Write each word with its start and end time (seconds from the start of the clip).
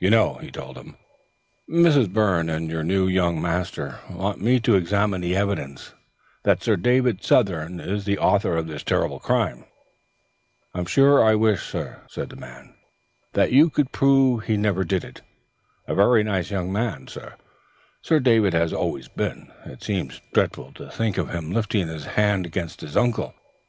"You 0.00 0.10
know," 0.10 0.34
he 0.38 0.50
told 0.50 0.76
him, 0.76 0.96
"Miss 1.68 2.08
Byrne 2.08 2.50
and 2.50 2.68
your 2.68 2.82
new 2.82 3.06
young 3.06 3.40
master 3.40 4.00
want 4.10 4.40
me 4.40 4.58
to 4.58 4.74
examine 4.74 5.20
the 5.20 5.36
evidence 5.36 5.92
that 6.42 6.60
Sir 6.60 6.74
David 6.74 7.22
Southern 7.22 7.78
is 7.78 8.04
the 8.04 8.18
author 8.18 8.56
of 8.56 8.66
this 8.66 8.82
terrible 8.82 9.20
crime." 9.20 9.64
"I'm 10.74 10.86
sure 10.86 11.22
I 11.22 11.36
wish, 11.36 11.62
sir," 11.68 12.00
said 12.08 12.30
the 12.30 12.34
man, 12.34 12.74
"that 13.34 13.52
you 13.52 13.70
could 13.70 13.92
prove 13.92 14.42
he 14.42 14.56
never 14.56 14.82
did 14.82 15.04
it. 15.04 15.20
A 15.86 15.94
very 15.94 16.24
nice 16.24 16.50
young 16.50 16.74
gentleman, 16.74 17.06
sir, 17.06 17.34
Sir 18.02 18.18
David 18.18 18.54
has 18.54 18.72
always 18.72 19.06
been; 19.06 19.52
it 19.64 19.84
seems 19.84 20.20
dreadful 20.34 20.72
to 20.72 20.90
think 20.90 21.16
of 21.16 21.30
him 21.30 21.52
lifting 21.52 21.86
his 21.86 22.06
hand 22.06 22.44
against 22.44 22.80
his 22.80 22.96
uncle. 22.96 23.36